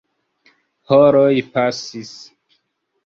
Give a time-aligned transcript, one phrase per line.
[0.93, 2.11] Horoj pasis.